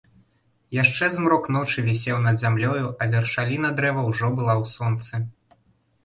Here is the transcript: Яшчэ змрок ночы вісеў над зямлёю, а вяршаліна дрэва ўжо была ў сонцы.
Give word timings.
Яшчэ 0.83 1.09
змрок 1.15 1.43
ночы 1.55 1.83
вісеў 1.89 2.17
над 2.27 2.39
зямлёю, 2.43 2.81
а 2.85 3.03
вяршаліна 3.11 3.69
дрэва 3.81 4.07
ўжо 4.07 4.31
была 4.39 4.53
ў 4.63 4.71
сонцы. 4.71 5.21